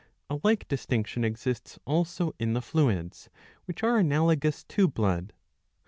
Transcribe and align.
A 0.31 0.39
like 0.43 0.67
distinction 0.67 1.23
exists 1.23 1.77
also 1.85 2.33
in 2.39 2.53
the 2.53 2.61
fluids 2.63 3.29
which 3.65 3.83
are 3.83 3.99
analogous 3.99 4.63
to 4.63 4.87
blood. 4.87 5.31